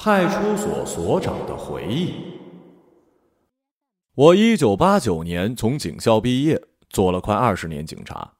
[0.00, 2.12] 派出所所长的回忆。
[4.14, 8.34] 我一九八九年从警校毕业，做了快二十年警察。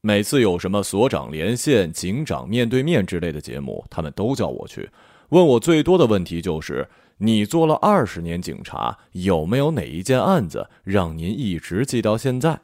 [0.00, 4.90] 每次有什么所长连线、警长面对面之类的节目，他们都叫我去。
[5.28, 12.58] 问我最多的问题就是：你做了二十年警察，有没有哪一件案子让您一直记到现在？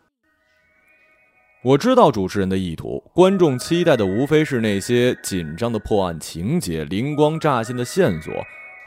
[1.64, 8.34] 我知道主持人的意图，观众期待的无非是那些紧张的破案情节、灵光乍现的线索，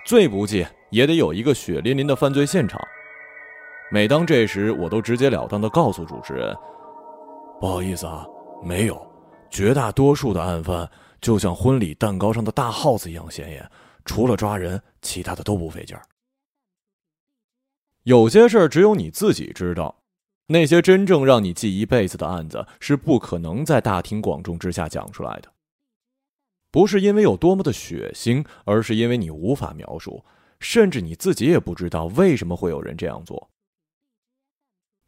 [0.06, 2.78] 最不济也得有一个血淋淋的犯罪现场。
[3.90, 6.54] 每当这时，我都直截了当地告诉主持人
[7.62, 8.28] ：“不好意思啊。”
[8.62, 9.10] 没有，
[9.50, 10.90] 绝大多数的案犯
[11.22, 13.70] 就像婚礼蛋糕上的大耗子一样显眼，
[14.04, 16.02] 除了抓人，其他的都不费劲儿。
[18.04, 20.04] 有些事儿只有你自己知道，
[20.48, 25.52] 那些真正让你记一辈子的案子是不可能在大庭广众之下讲出来的。
[26.70, 30.24] 不是因为有多么的血腥，而是因为你无法描述，
[30.60, 33.50] 甚至你自己也不知道为什么会有人这样做。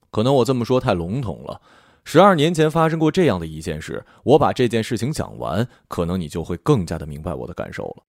[0.10, 1.62] 可能我这么说太笼统了。
[2.06, 8.04] 十二年前发生过这样的一件事，我把这件事情讲完，可能你就会更加的明白我的感受了。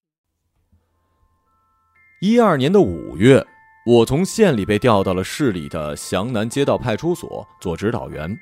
[2.20, 3.44] 一二年的五月，
[3.88, 8.38] 我从县里被调到了市里的祥南街道派出所做指导员，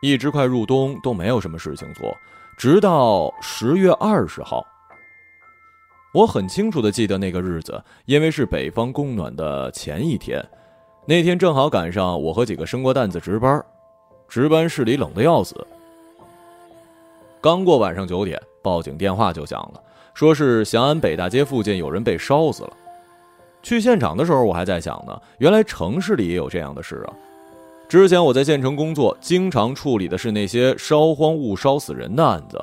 [0.00, 2.16] 一直快入冬都没有什么事情做，
[2.56, 4.66] 直到十月二十号，
[6.14, 10.42] 我很清楚的记得那个日子，因为是北方供暖的前一天，
[11.04, 13.62] 那天正好赶上我和几个生过蛋子值班。
[14.28, 15.54] 值班室里冷的要死。
[17.42, 19.82] 刚过晚上九点，报警电话就响了，
[20.14, 22.72] 说是祥安北大街附近有人被烧死了。
[23.62, 27.12] 去现场的时候，我还在想呢，原来城市里也有这样的事啊。
[27.88, 32.62] 之前我在县城工作，经常处理的是那些烧荒物烧死人的案子。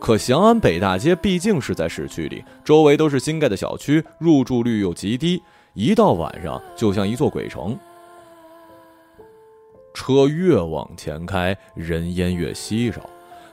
[0.00, 5.40] 可祥安北大街毕竟是在市区里，周围都是新盖的小区，入住率又极低，
[5.74, 7.78] 一到晚上就像一座鬼城。
[9.94, 13.02] 车越往前开，人烟越稀少。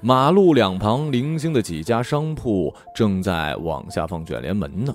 [0.01, 4.94] 马路两旁零星的几家商铺正在往下放卷帘门呢。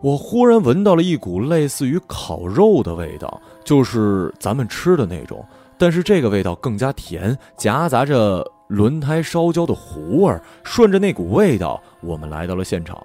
[0.00, 5.44] 我忽然闻到了一股类似于烤肉的味道，就是咱们吃的那种，
[5.78, 10.40] 但是这个味道更加甜，夹杂着轮胎烧焦的糊味。
[10.64, 13.00] 顺着那股味道，我们来到了现场。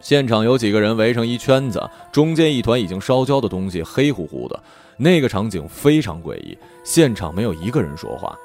[0.00, 4.62] 现场有几个人围成一圈子，中间一团已经烧焦的东西，黑乎乎的，
[4.96, 6.58] 那个场景非常诡异。
[6.82, 8.36] 现场没有一个人说话，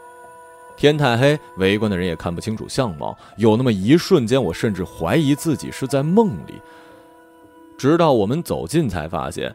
[0.79, 3.13] 天太黑，围观的人也看不清楚相貌。
[3.35, 6.53] 有那么一瞬间，我甚至怀疑自己是在梦里。
[7.77, 9.53] 直到我们走近，才发现，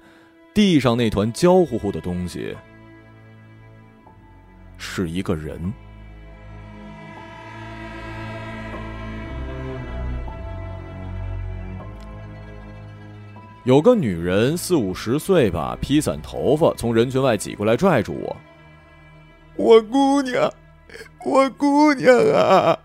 [0.53, 2.55] 地上那团焦乎乎的东西
[4.77, 5.73] 是一个人。
[13.65, 18.37] 有个女人四五十岁吧，披散头发，从人群外挤过来，拽住我。
[19.57, 20.53] 我姑娘，
[21.25, 22.79] 我姑娘啊！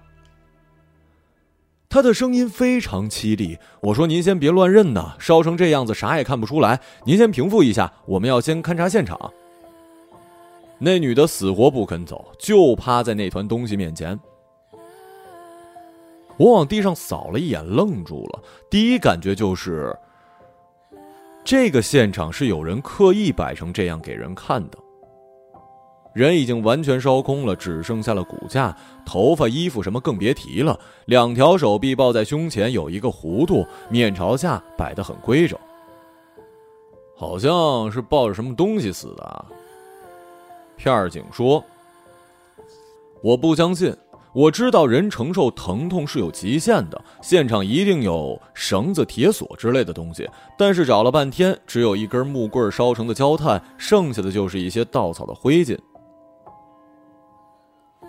[1.90, 3.58] 她的声音非常凄厉。
[3.82, 6.80] 我说：“您先别乱认呐，烧成这样子，啥也看不出来。
[7.04, 9.34] 您先平复一下，我们要先勘察现场。”
[10.80, 14.18] 那女的死活不肯走，就趴在那团东西面前。
[16.38, 18.44] 我往地上扫了一眼，愣住了。
[18.70, 19.94] 第一感觉就是。
[21.44, 24.78] 这个现场是有人刻意摆成这样给人看的。
[26.20, 28.76] 人已经完全烧空了，只剩下了骨架、
[29.06, 30.78] 头发、衣服什么更别提了。
[31.06, 35.58] 两条手臂抱在胸前，有一个弧度，面朝下，摆得很规整，
[37.16, 39.46] 好像是抱着什么东西死的。
[40.76, 41.64] 片儿警说
[43.24, 43.96] ：“我不相信。”
[44.32, 55.76] 我知道人承受疼痛是有极限的，现场一定有绳子、铁锁之类的东西，但是找了半天，只有一根木棍烧成的焦炭，剩下的就是一些稻草的灰烬。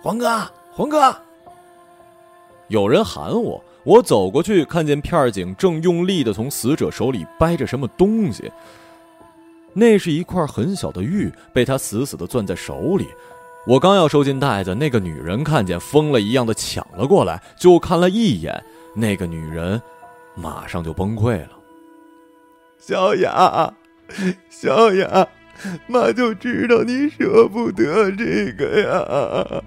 [0.01, 0.41] 黄哥，
[0.71, 1.15] 黄哥，
[2.69, 8.51] 有人喊我，我走过去，看见片儿警正用力的从死者手里掰着什么东西，
[9.73, 13.07] 那是一块很小的玉，被他死死的攥在手里。
[13.67, 18.63] 我刚要收进袋子，那个女人看见，疯了一样的抢了过来，就看了一眼，
[18.95, 19.79] 那个女人
[20.33, 21.51] 马上就崩溃了。
[22.79, 23.71] 小雅，
[24.49, 25.27] 小雅，
[25.85, 29.63] 妈就知道你舍不得这个呀。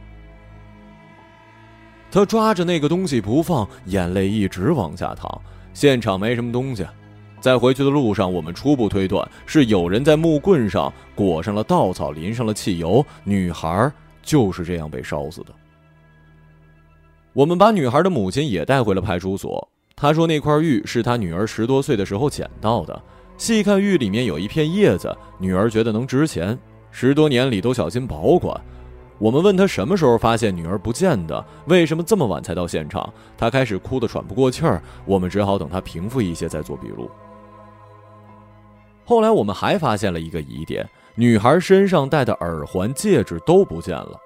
[2.14, 5.42] 他抓着那个东西不放，眼泪一直往下淌。
[5.72, 6.86] 现场没什么东西。
[7.40, 13.90] 在回去的路上，我们初步推断是有人在木棍上裹上了稻草，淋上了汽油，女孩
[14.22, 15.48] 就是这样被烧死的。
[17.32, 19.68] 我们把女孩的母亲也带回了派出所。
[19.96, 23.02] 她说那块玉是她女儿十多岁的时候捡到的。
[23.36, 26.56] 细看玉里面有一片叶子，女儿觉得能值钱，
[26.92, 28.56] 十多年里都小心保管。
[29.18, 34.82] 我们问他什么时候发现女儿不见的，为什么这么晚才到现场，他开始哭得喘不过气儿。
[35.04, 37.10] 我们只好等他平复一些再做笔录。
[39.04, 44.18] 后来我们还发现了一个疑点：女孩身上戴的耳环、戒指都不见了。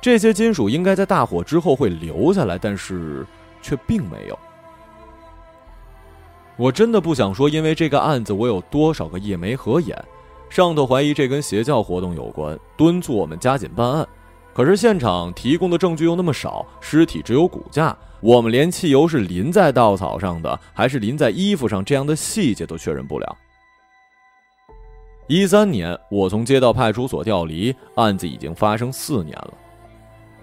[0.00, 3.26] 这些金属应该在大火之后会留下来，但是
[3.60, 4.38] 却并没有。
[6.56, 10.02] 我真的不想说，因为这个案子我有多少个夜没合眼。
[10.48, 14.06] 上头怀疑这跟邪教活动有关，敦促我们加紧办案。
[14.54, 23.36] 可是现场提供的证据又那么少，尸体只有骨架，我们连汽油是淋在稻草上的还是淋在衣服上这样的细节都确认不了。
[25.26, 29.52] 一三年，我从街道派出所调离，案子已经发生四年了。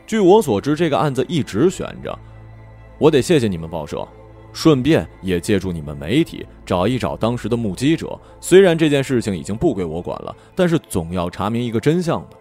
[0.06, 2.20] 据我所知，这个案子一直悬着。
[3.00, 4.08] 我得谢谢你们报社，
[4.54, 8.18] 顺便也借助你们媒体找一找当时的目击者。
[8.40, 12.38] 虽然这件事情已经不归我管了，但是总要查明一个真相的。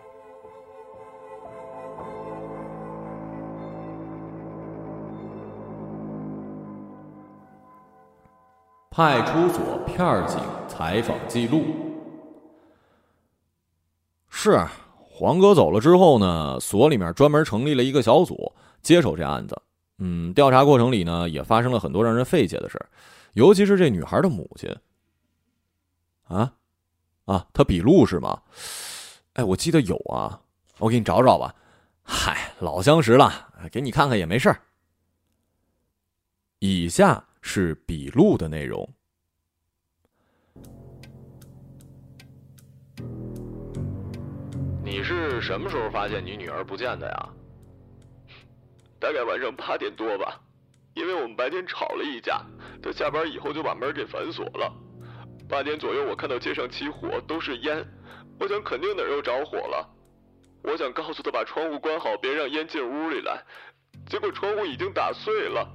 [8.90, 10.38] 派出所片警
[10.68, 11.64] 采访记录
[14.28, 14.64] 是。
[15.14, 19.56] 黄哥走了之后呢，所里面专门成立了一个小组接手这案子。
[20.04, 22.76] 嗯，调查过程里呢，也发生了很多让人费解的事
[23.34, 24.68] 尤其是这女孩的母亲。
[26.24, 26.54] 啊，
[27.26, 28.42] 啊，她笔录是吗？
[29.34, 30.40] 哎，我记得有啊，
[30.78, 31.54] 我给你找找吧。
[32.02, 34.52] 嗨，老相识了，给你看看也没事
[36.58, 38.92] 以下是笔录的内容。
[44.82, 47.28] 你是什么时候发现你女儿不见的呀？
[49.02, 50.38] 大概晚上八点多吧，
[50.94, 52.40] 因为我们白天吵了一架，
[52.80, 54.72] 他下班以后就把门给反锁了。
[55.48, 57.84] 八点左右，我看到街上起火，都是烟，
[58.38, 59.90] 我想肯定哪儿又着火了。
[60.62, 63.42] 我想告诉他把窗户关好，别让烟进屋里来，
[64.06, 65.68] 结果窗户已经打碎了。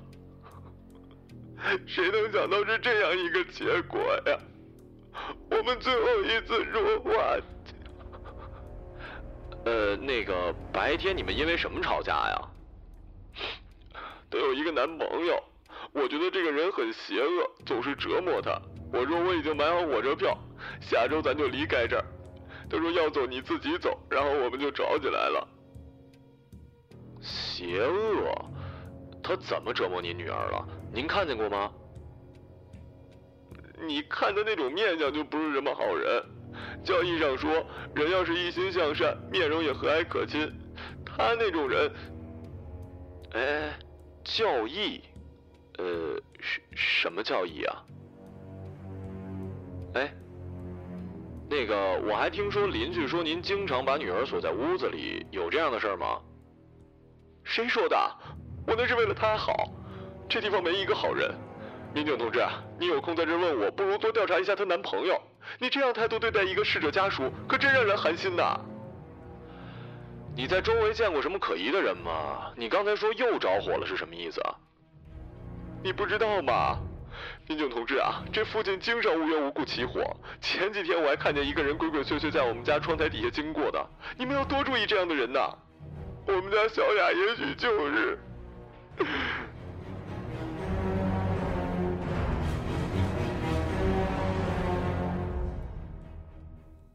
[1.85, 4.39] 谁能想到是这样一个结果呀？
[5.51, 7.37] 我们最后一次说话。
[9.65, 12.41] 呃，那个白天你们因为什么吵架呀？
[14.29, 15.43] 都有一个男朋友，
[15.93, 18.59] 我觉得这个人很邪恶，总是折磨他。
[18.91, 20.37] 我说我已经买好火车票，
[20.81, 22.05] 下周咱就离开这儿。
[22.69, 25.47] 他说要走你自己走，然后我们就吵起来了。
[27.21, 28.33] 邪恶？
[29.23, 30.67] 他怎么折磨你女儿了？
[30.93, 31.71] 您看见过吗？
[33.87, 36.23] 你看他那种面相就不是什么好人。
[36.83, 40.51] 教义上说，人要是一心向善，面容也和蔼可亲。
[41.05, 41.91] 他那种人，
[43.33, 43.77] 哎，
[44.27, 45.01] 教义，
[45.77, 47.83] 呃，什什么教义啊？
[49.95, 50.13] 哎，
[51.49, 56.19] 那个，我还听说邻居说您经常把女儿锁在屋子里，有这样的事儿吗？
[57.45, 57.97] 谁说的？
[58.67, 59.71] 我那是为了她好。
[60.27, 61.33] 这地方没一个好人。
[61.93, 62.45] 民警同志，
[62.77, 65.19] 你有空在这问我，不如多调查一下她男朋友。
[65.57, 68.59] 你这样态度对待一个逝者家属，可真让人寒心呐！
[70.37, 72.51] 你在周围见过什么可疑的人吗？
[72.55, 74.53] 你刚才说又着火了是什么意思啊？
[75.83, 76.77] 你不知道吗？
[77.47, 80.15] 民警同志啊，这附近经常无缘无故起火。
[80.39, 83.83] 前几天我还看见一个人鬼鬼祟祟在我们家窗台底下经过的。
[84.15, 85.51] 你们要多注意这样的人呐！
[86.27, 88.19] 我们家小雅也许就是。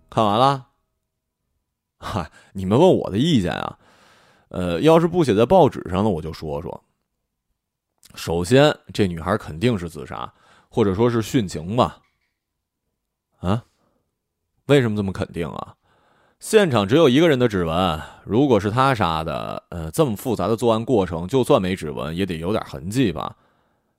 [0.09, 0.67] 看完了，
[2.03, 3.79] 嗨， 你们问我的意见啊？
[4.49, 6.83] 呃，要是不写在报纸上呢，我就说说。
[8.17, 10.31] 首先，这女孩肯定是自杀，
[10.69, 11.99] 或者说是殉情吧？
[13.39, 13.65] 啊？
[14.67, 15.77] 为什么这么肯定啊？
[16.41, 23.37] 现场只有一个人的指纹，如果是他杀的，呃，这么复杂的作案过程，就算没指纹，也得有点痕迹吧？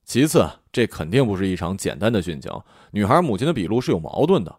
[0.03, 2.51] 其次，这肯定不是一场简单的殉情，
[2.91, 4.53] 女孩母亲的笔录是有矛盾的。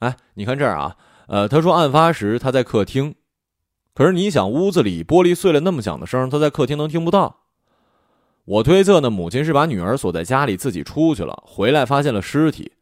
[0.00, 0.96] 哎，你看这儿啊，
[1.28, 3.14] 呃，他说案发时他在客厅，
[3.94, 7.40] 可是你想，屋子里玻璃碎了那么响的声，他在客厅能听不到？
[8.44, 12.72] 我推测呢，母亲是把女儿锁在家里，自己出去了，回来发现了尸体。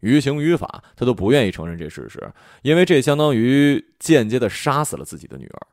[0.00, 2.32] 于情于法，他都不愿意承认这事实，
[2.62, 5.66] 因为这相当于间接的杀死了自己的女儿。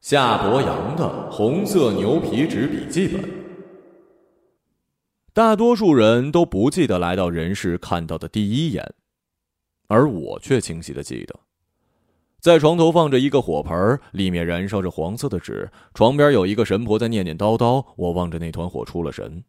[0.00, 3.22] 夏伯阳的红色牛皮纸笔记本。
[5.32, 8.94] 大多数人都不记得来到人世看到的第一眼，
[9.86, 11.40] 而我却清晰的记得，
[12.40, 15.70] 在床头放着一个火盆，里面燃烧着黄色的纸。
[15.94, 17.84] 床边有一个神婆在念念叨叨。
[17.96, 19.44] 我望着那团火出了神。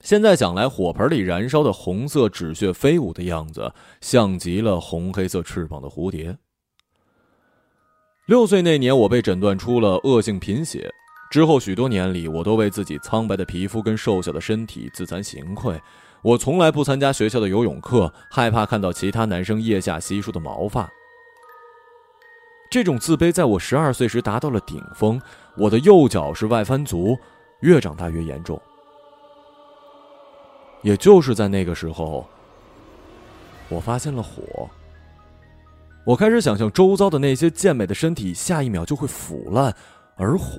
[0.00, 6.36] 现在想来，火盆里燃烧的红色纸屑飞舞的样子，像极了红黑色翅膀的蝴蝶。
[8.26, 10.92] 六岁那年，我被诊断出了恶性贫血。
[11.30, 15.80] 之后许多年里，我都为自己苍白的皮肤跟瘦小的身体自惭形愧。
[16.22, 20.90] 我从来不参加学校的游泳课，害怕看到其他男生腋下稀疏的毛发。
[22.68, 25.20] 这种自卑在我十二岁时达到了顶峰。
[25.56, 27.16] 我的右脚是外翻足，
[27.60, 28.60] 越长大越严重。
[30.82, 32.28] 也就是在那个时候，
[33.68, 34.68] 我发现了火。
[36.04, 39.74] 我开始想象周遭的那些健美的身体，下一秒就会腐烂，
[40.16, 40.58] 而火，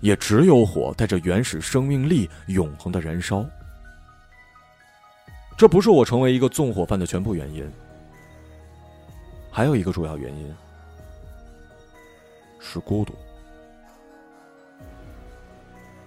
[0.00, 3.44] 也只有火带着原始生命力，永恒的燃烧。
[5.58, 7.68] 这不是我成为一个纵火犯的全部原因，
[9.50, 10.54] 还有一个主要原因
[12.60, 13.12] 是孤独。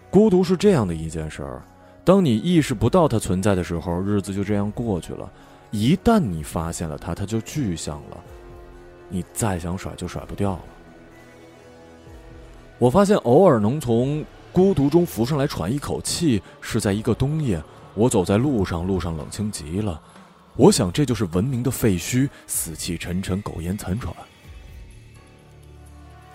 [0.10, 1.62] 孤独是这样的一件事儿。
[2.06, 5.30] 当你意识不到它存在的时候，日子就这样过去了；
[5.70, 8.18] 一旦你发现了它，它就具象了，
[9.10, 10.62] 你再想甩就甩不掉了。
[12.80, 17.62] 我发现，偶尔能从孤独中浮上来喘一口气，是在一个冬夜，
[17.94, 20.02] 我走在路上，路上冷清极了。
[20.56, 24.14] 我想，这就是文明的废墟，死气沉沉，苟延残喘。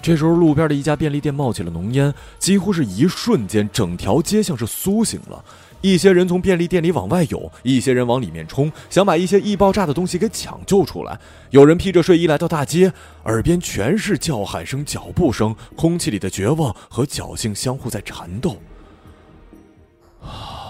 [0.02, 5.44] 这时候，路边的一家便利店冒起了浓烟，几乎是一瞬间，整条街像是苏醒了。
[5.80, 11.18] 一些人从便利店里往外涌，一些人往里面冲，想把一些易爆炸的东西给抢救出来。
[11.50, 12.92] 有人披着睡衣来到大街，
[13.24, 18.56] 耳边全是叫喊声、脚步声，空气里的绝望和侥幸相互在缠斗。
[20.22, 20.65] 啊！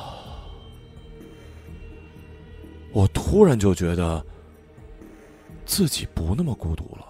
[2.96, 4.24] 我突然就觉得
[5.66, 7.06] 自己不那么孤独了。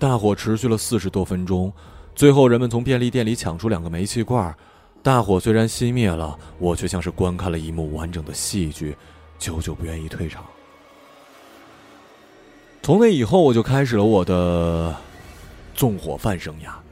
[0.00, 1.72] 大火持续了四十多分钟，
[2.16, 4.52] 最后人们从便利店里抢出两个煤气罐。
[5.00, 8.96] 大火虽然熄灭了，我却像是观看了一幕完整的戏剧，
[9.38, 10.44] 久久不愿意退场。
[12.82, 14.92] 从那以后，我就开始了我的
[15.72, 16.83] 纵火犯生涯。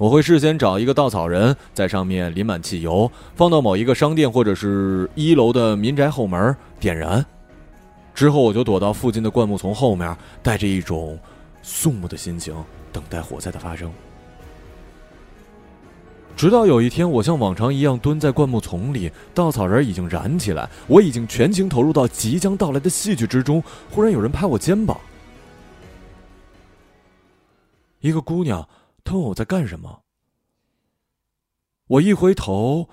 [0.00, 7.22] 我会事先找一个稻草人，在上面淋满汽油，放到某一个商店或者是一楼的民宅后门点燃。
[8.14, 11.18] 之后，我就躲到附近的灌木丛后面，带着一种。
[11.62, 12.54] 肃穆的心情，
[12.90, 13.92] 等待火灾的发生。
[16.34, 23.62] 直到有一天，我像往常一样蹲在灌木丛里，稻草人已经燃起来，我已经全情投入到即将到来的戏剧之中。
[23.90, 24.98] 忽然有人拍我肩膀，
[28.00, 28.66] 一个姑娘，
[29.04, 30.02] 他问我在干什么。
[31.86, 32.88] 我一回头，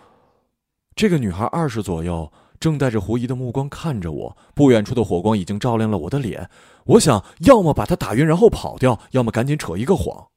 [0.95, 2.31] 这个女孩二十左右。
[2.59, 6.49] 正带着狐疑的目光看着我，不远处的火光已经照亮了我的脸。
[6.85, 10.29] 我想要么把她打晕，然后跑掉，要么赶紧扯一个谎。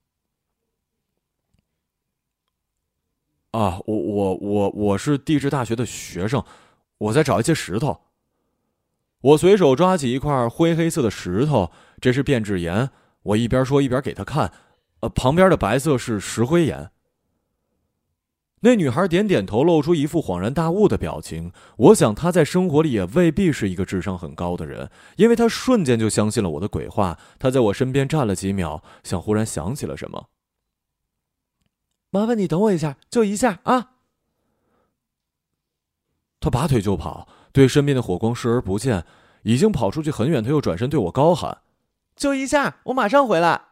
[3.52, 6.44] 啊，我我我我是地质大学的学生，
[6.98, 8.02] 我在找一些石头。
[9.22, 11.72] 我随手抓起一块灰黑色的石头，
[12.02, 12.90] 这是变质岩。
[13.22, 14.52] 我一边说一边给他看，
[15.00, 16.90] 呃，旁边的白色是石灰岩。
[18.62, 21.50] 那女孩点点头，露出一副恍然大悟的表情。
[21.78, 27.18] 我想她在生活里也未必是一个智商很高的人，因为她瞬间就相信了我的鬼话。
[27.38, 30.28] 她在我身边站了几秒，像忽然想起了什么。
[32.10, 33.92] 麻烦你等我一下，就一下啊！
[36.40, 39.06] 他拔腿就跑，对身边的火光视而不见。
[39.44, 41.62] 已经跑出去很远，他又转身对我高喊
[42.14, 43.68] ：“就一下，我马上回来。”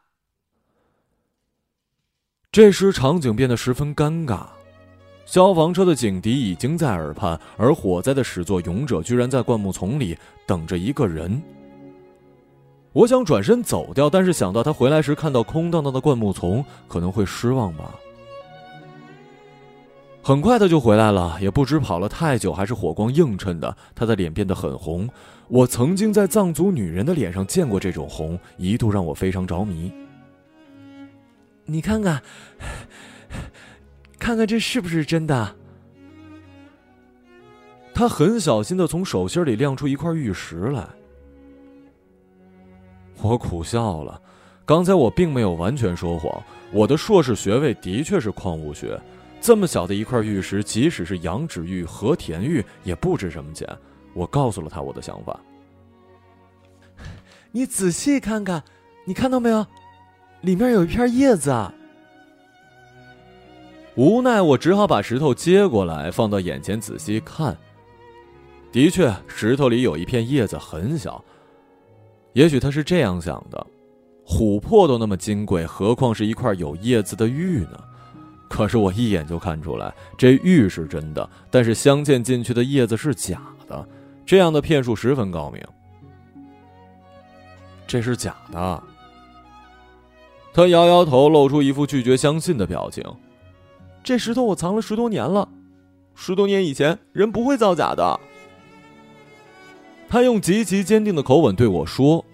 [2.51, 4.47] 这时场景变得十分尴尬。
[5.27, 11.43] 消防车的警笛已经在耳畔，而火灾的始作俑者居然在灌木丛里等着一个人。
[12.95, 17.95] 我想转身走掉，但是想到他回来时看到空荡荡的灌木丛，可能会失望吧。
[20.23, 25.07] 很快他就回来了，也不知跑了太久还是火光映衬的，他的脸变得很红。
[25.49, 29.93] 我曾经在藏族女人的脸上见过这种红，一度让我非常着迷。
[31.71, 32.23] 你看看。
[34.19, 35.55] 看看这是不是真的？
[37.95, 40.87] 他很小心的从手心里亮出一块玉石来。
[43.21, 44.21] 我苦笑了，
[44.65, 46.43] 刚才我并没有完全说谎。
[46.73, 49.01] 我的硕士学位的确是矿物学，
[49.41, 53.69] 这么小的一块玉石，即使是羊脂玉、和田玉，也不值什么钱。
[54.15, 55.39] 我告诉了他我的想法。
[57.51, 58.63] 你仔细看看，
[59.05, 59.67] 你看到没有？
[60.43, 61.73] 里面有一片叶子啊。
[63.97, 67.57] 无奈，我只好把石头接过来，放到眼前仔细看。
[68.71, 71.25] 的确，石头里有一片叶子，很小，
[72.33, 73.67] 也许他是这样想的：
[74.25, 77.81] 琥珀都那么金贵，何况是一块有叶子的玉呢？
[78.49, 83.89] 可是我一眼就看出来，这玉是真的，但是镶嵌进去的叶子是假的。
[84.25, 85.61] 这样的骗术十分高明。
[87.87, 88.83] 这是假的。
[90.53, 93.05] 他摇摇头，露出一副拒绝相信的表情。
[94.03, 95.49] 这石头我藏了十多年了，
[96.15, 98.19] 十多年以前人不会造假的。
[100.09, 102.25] 他用极其坚定的口吻对我说，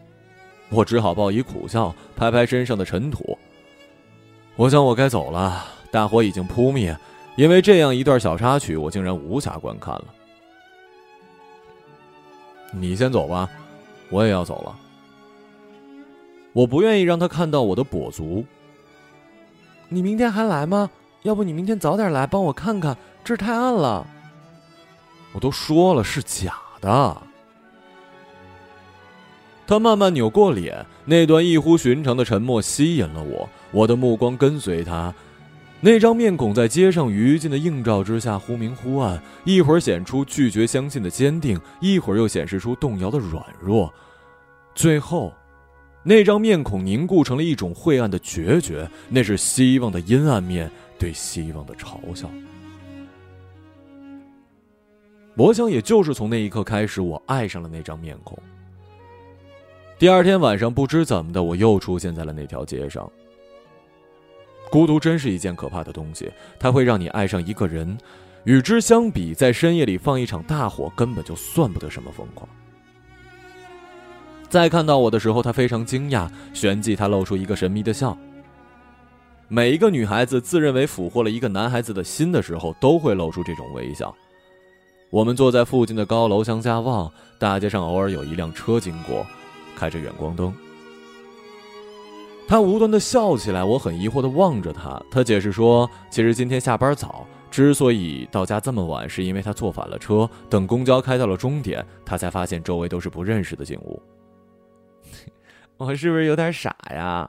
[0.70, 3.36] 我只好报以苦笑，拍拍身上的尘土。
[4.56, 6.96] 我想我该走了，大火已经扑灭，
[7.36, 10.04] 因为这样一段小插曲，我竟然无暇观看了。
[12.70, 13.50] 你先走吧，
[14.10, 14.78] 我也要走了。
[16.54, 18.46] 我不愿意让他看到我的跛足。
[19.90, 20.88] 你明天还来吗？
[21.22, 24.06] 要不你明天早点来帮我看看，这儿太暗了。
[25.32, 27.16] 我都说了是假的。
[29.66, 35.12] 他慢慢扭过脸，那段异乎寻常的沉默吸引了我，我的目光跟随他。
[35.80, 43.92] 那张面孔在街上余烬的映照之下忽明忽暗，一会儿显出拒绝相信的坚定，一会儿又显示出动摇的软弱，
[44.74, 45.32] 最后。
[46.06, 52.30] 那张面孔凝固成了一种晦暗的决绝，那是希望的阴暗面，对希望的嘲笑。
[55.34, 58.38] 我想，也就是从那一刻开始，我爱上了那张面孔。
[59.98, 63.10] 第二天晚上，不知怎么的，我又出现在了那条街上。
[64.70, 67.96] 孤独真是一件可怕的东西，它会让你爱上一个人。
[68.44, 72.46] 与之相比，在深夜里放一场大火，根本就算不得什么疯狂。
[74.48, 78.16] 再看到我的时候，他非常惊讶，旋即他露出一个神秘的笑。
[79.48, 84.14] 每一个女孩子自认为俘获了一个男孩子的心的时候，都会露出这种微笑。
[85.10, 89.26] 我们坐在附近的高楼向下望，大街上偶尔有一辆车经过，
[89.76, 90.52] 开着远光灯。
[92.46, 95.00] 他无端的笑起来，我很疑惑的望着他。
[95.10, 104.00] 他解释说，其实今天下班早，之所以到家这么晚，是因为他坐反了车，等公交开到了终点，他才发现周围都是不认识的景物。
[105.76, 107.28] 我是不是有点傻呀？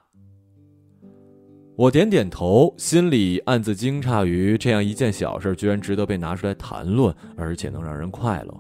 [1.75, 8.57] 我点点头，心里暗自惊诧于这样一件小事居然值得被拿出来谈论，而且能让人快乐。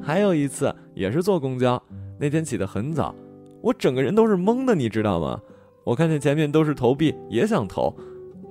[0.00, 1.82] 还有一次也是坐公交，
[2.18, 3.14] 那天起得很早，
[3.60, 5.40] 我整个人都是懵的，你知道吗？
[5.84, 7.94] 我看见前面都是投币，也想投，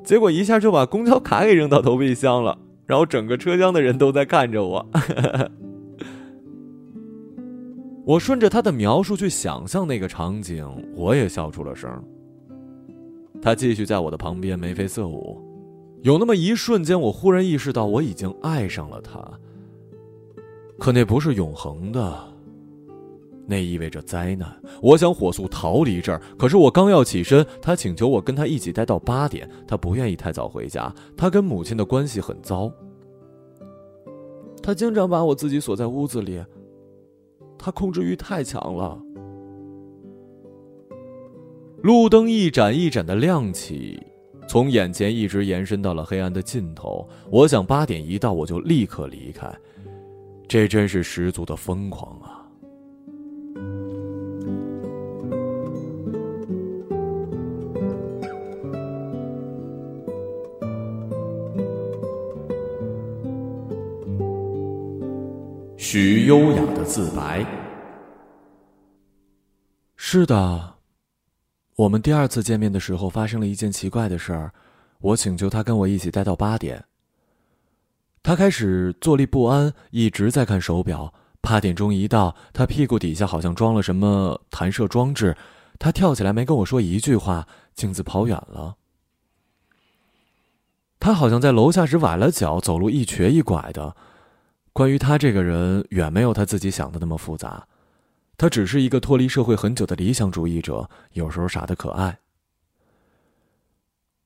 [0.03, 4.85] 结果一下就把公交卡给扔到投币箱了，然后整个车厢的人都在看着我。
[8.07, 10.65] 我顺着他的描述去想象那个场景，
[10.95, 12.01] 我也笑出了声。
[13.41, 15.37] 他继续在我的旁边眉飞色舞，
[16.03, 19.19] 有那么一瞬间，我忽然意识到我已经爱上了他。
[20.79, 22.17] 可那不是永恒的，
[23.45, 24.49] 那意味着灾难。
[24.81, 32.71] 我想火速逃离这儿，可是我刚要起身，他请求我跟他一起待到八点，他不愿意太早回家，他跟母亲的关系很糟，
[34.63, 36.41] 他经常把我自己锁在屋子里。
[37.57, 39.01] 他控制欲太强了。
[41.83, 44.01] 路灯一盏一盏的亮起，
[44.47, 47.07] 从眼前一直延伸到了黑暗的尽头。
[47.29, 49.49] 我想八点一到，我就立刻离开。
[50.47, 52.36] 这真是十足的疯狂啊！
[65.89, 67.45] 许优雅的自白。
[69.95, 70.75] 是的，
[71.77, 74.53] 我们第二次见面的时候发生了一件奇怪的事儿，
[74.99, 76.83] 我请求他跟我一起待到八点。
[78.21, 81.13] 他开始坐立不安，一直在看手表。
[81.39, 85.37] 八点钟一到，他屁股底下好像装了什么弹射装置，
[85.79, 88.75] 他跳起来没跟我说一句话，径自跑远了。
[90.99, 93.95] 他好像在楼下时崴了脚，走路一瘸一拐的。
[94.77, 97.67] 关于他这个人，远没有他自己想的那么复杂。
[98.37, 102.19] 他只是一个脱离社会很久的理想主义者，有时候傻的可爱。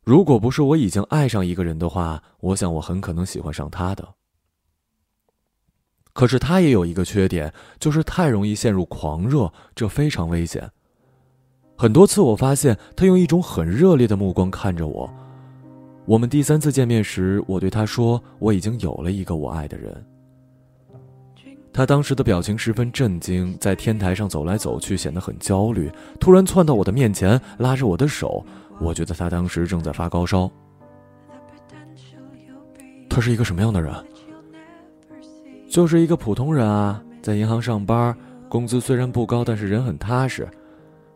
[0.04, 4.16] 如果不是我已经爱上一个人的话，我想我很可能喜欢上他的。
[6.12, 10.70] 可是他也有一个缺点，就是太容易陷入狂热，这非常危险。
[11.78, 15.10] 很多次我发现他用一种很热烈的目光看着我。
[16.04, 20.06] 我们第三次见面时，我对他说：“我已经有了一个我爱的人。”
[21.74, 25.90] 他当时的表情十分震惊，在天台上走来走去，显得很焦虑。
[26.20, 28.46] 突然窜到我的面前，拉着我的手。
[28.80, 30.52] 我觉得他当时正在发高烧。
[33.10, 33.94] 他是一个什么样的人？
[35.70, 38.14] 就是一个普通人啊，在银行上班，
[38.50, 40.46] 工资虽然不高，但是人很踏实。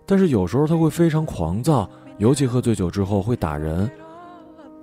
[0.06, 3.90] 但是有时候他会非常狂躁，尤其喝醉酒之后会打人。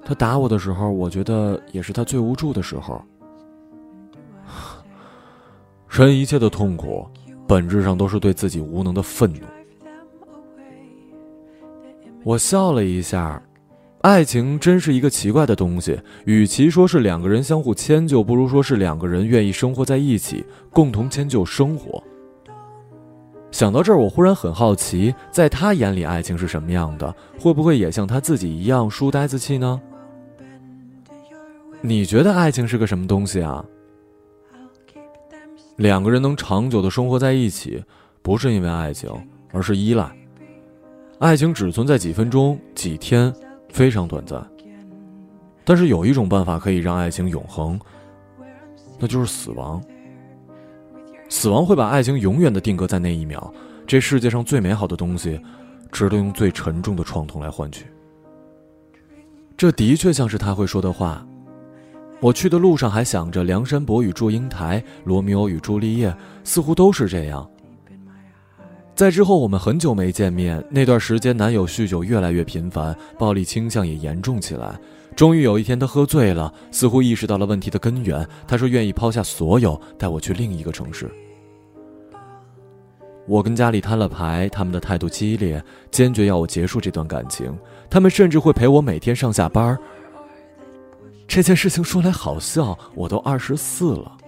[0.05, 3.03] 他打我的时候，我觉得也是他最无助的时候。
[6.01, 7.07] 人一切的痛苦，
[7.47, 9.41] 本质上都是对自己无能的愤怒。
[12.25, 13.41] 我笑了一下。
[14.01, 22.03] 爱情真是一个奇怪的东西，与其说是两个人相互迁就，不如说是两个人愿意生活在一起，共同迁就生活。
[23.53, 27.15] 想到这儿，我忽然很好奇，在他眼里，爱情是什么样的？
[27.39, 29.81] 会不会也像他自己一样书呆子气呢？
[31.81, 33.65] 你觉得爱情是个什么东西啊？
[35.77, 37.83] 两个人能长久的生活在一起，
[38.23, 39.11] 不是因为爱情，
[39.53, 40.11] 而是依赖。
[41.19, 43.33] 爱情只存在几分钟、几天。
[43.73, 44.47] 非常短暂，
[45.65, 47.81] 但是有一种办法可以让爱情永恒，
[48.99, 49.83] 那就是死亡。
[51.31, 53.51] 死亡会把爱情永远的定格在那一秒。
[53.87, 55.41] 这世界上最美好的东西，
[55.91, 57.87] 值得用最沉重的创痛来换取。
[59.57, 61.27] 这的确像是他会说的话。
[62.23, 67.45] 我去的路上还想着梁山伯与祝英台、罗密欧与朱丽叶，似乎都是这样。
[68.95, 70.65] 在之后，我们很久没见面。
[70.71, 74.79] 那段时间，男友酗酒越来越频繁，暴力倾向也严重起来。
[75.17, 78.25] 终于有一天，他喝醉了，似乎意识到了问题的根源。
[78.47, 81.11] 他说愿意抛下所有，带我去另一个城市。
[83.27, 87.53] 我跟家里摊了牌，他们的态度激烈，坚决要我结束这段感情。
[87.91, 89.77] 他们甚至会陪我每天上下班。
[91.35, 94.19] 这件事情说来好笑，我都二十四了。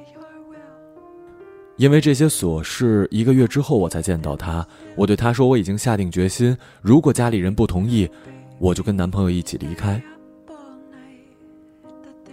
[1.77, 4.67] 因为这些琐事，一个月之后我才见到他。
[4.97, 8.09] 我对他说：“我已经下定决心，如果家里人不同意，
[8.59, 10.03] 我就跟男朋友一起离开。”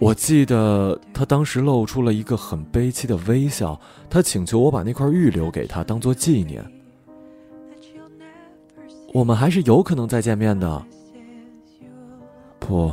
[0.00, 6.64] 我记得他当时露出了一个很悲戚的微笑，他请求我把那块玉留给他，当做纪念。
[9.12, 10.82] 我们还是有可能再见面的。
[12.58, 12.90] 不，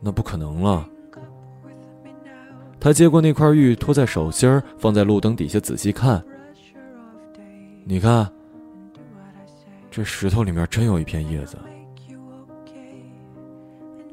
[0.00, 0.88] 那不可能了。
[2.80, 6.22] 他接过那块玉，托在手心，放在路灯底下仔细看。
[7.84, 8.30] 你看，
[9.90, 11.56] 这石头里面真有一片叶子。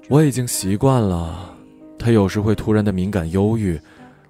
[0.10, 1.56] 我已经习惯了，
[1.98, 3.80] 他有时会突然的敏感忧郁。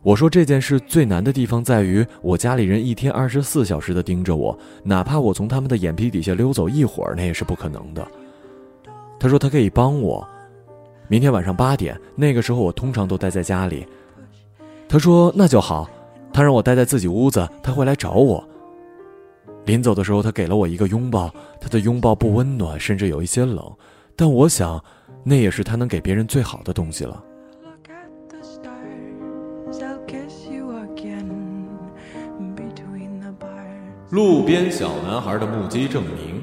[0.02, 8.06] 我说这件事最难的地方在于，我家里人一天二十四小时的盯着我，哪怕我从他们的眼皮底下溜走一会儿，那也是不可能的。
[9.20, 10.28] 他说他可以帮我，
[11.08, 13.86] 明天晚上八点，那个时候我通常都待在家里。
[14.88, 15.90] 他说：“那就好。”
[16.34, 18.44] 他让我待在自己屋子，他会来找我。
[19.66, 21.34] 临走的时候，他给了我一个拥抱。
[21.62, 23.74] 他的拥抱不温暖，甚至有一些冷，
[24.16, 24.84] 但我想，
[25.24, 27.24] 那也是他能给别人最好的东西了。
[34.12, 36.42] 路边小男孩的目击证明。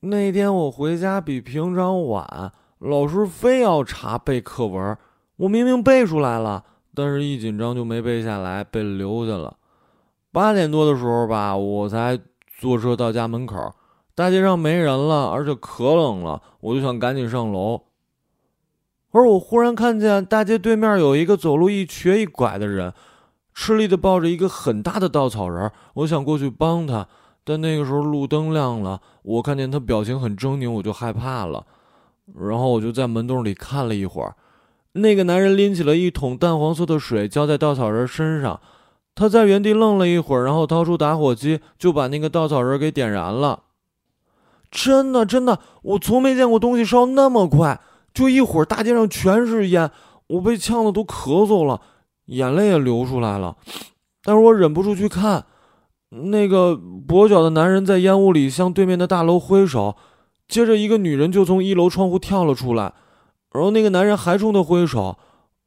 [0.00, 4.96] 那天我回家比平常晚，老师非要查背课文。
[5.36, 6.64] 我明明背出来了，
[6.94, 9.56] 但是一紧张就没背下来，被留下了。
[10.32, 12.18] 八点多的时候吧，我才
[12.58, 13.74] 坐车到家门口，
[14.14, 17.82] 大街上没人了，而且可冷了，我就想赶紧上楼。
[19.12, 22.92] 而我忽然看见大街对面有一个走路一瘸一拐的人，
[23.52, 25.70] 吃力的抱着一个很大的稻草人。
[25.94, 27.08] 我想过去帮他，
[27.44, 31.66] 但那个时候路灯亮了，我看见他表情很狰狞，我就害怕了。
[32.38, 34.34] 然后我就在门洞里看了一会儿。
[34.92, 38.60] 那个男人拎起了一桶淡黄色的水，浇在稻草人身上。
[39.14, 43.64] 他在原地愣了一会儿，然后掏出打火机，就把那个稻草人给点燃了。
[44.70, 47.80] 真的，真的，我从没见过东西烧那么快，
[48.14, 49.90] 就一会儿，大街上全是烟，
[50.28, 51.80] 我被呛得都咳嗽了，
[52.26, 53.56] 眼泪也流出来了。
[54.22, 55.44] 但是我忍不住去看，
[56.10, 59.96] 那个跛脚的男人在烟雾里向对面的大楼挥手，
[60.50, 62.92] 接着一个女人就从一楼窗户跳了出来。
[63.52, 65.16] 然后那个男人还冲她挥手，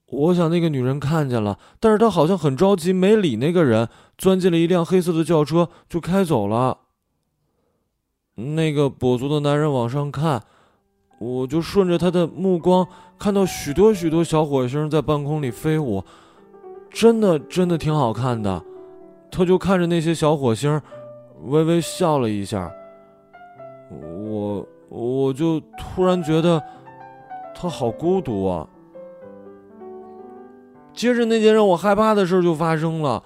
[0.07, 6.77] 我想那个女人看见了，但是她好像很着急，没理那个人，钻进了一辆黑色的轿车就开走了。
[8.35, 10.43] 那个跛足的男人往上看，
[11.19, 12.87] 我就顺着他的目光
[13.19, 16.03] 看到许多许多小火星在半空里飞舞，
[16.89, 18.63] 真的真的挺好看的。
[19.29, 20.81] 他就看着那些小火星，
[21.43, 22.71] 微微笑了一下。
[23.91, 26.61] 我我就突然觉得。
[27.55, 28.67] 他好孤独啊！
[30.91, 33.23] 接着那件让我害怕的事就发生了，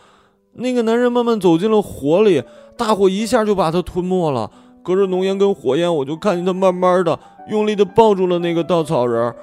[0.52, 2.44] 那个男人慢慢走进了火里，
[2.76, 4.52] 大火一下就把他吞没了。
[4.84, 9.34] 隔着浓烟跟火焰，我就看见他慢慢的、用力的抱住了那个稻草人。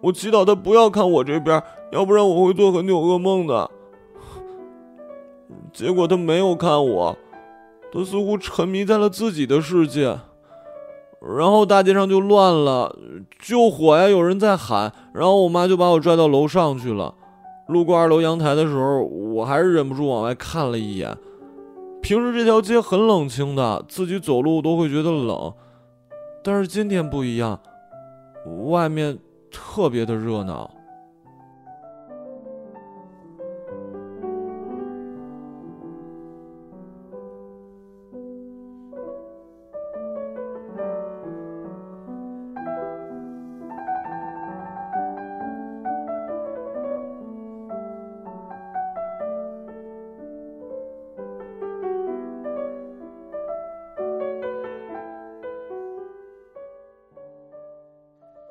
[0.00, 1.60] 我祈祷他不要看我这边，
[1.90, 3.70] 要不然我会做很久噩梦的。
[5.74, 7.18] 结果他没有看我，
[7.92, 10.16] 他似乎沉迷在了自己的世界。
[11.20, 12.96] 然后大街上就乱了，
[13.40, 14.08] 救火呀！
[14.08, 17.14] 有人在喊，然后我妈就把我拽到楼上去了。
[17.66, 21.16] 路过二楼阳台的时候，我还是忍不住往外看了一眼。
[22.00, 25.52] 平时这条街很冷清的，自己走路都会觉得冷，
[26.42, 27.60] 但是今天不一样，
[28.68, 29.18] 外面
[29.50, 30.70] 特别的热闹。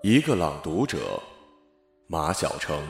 [0.10, 1.22] 一个朗读者，
[2.08, 2.82] 马晓成。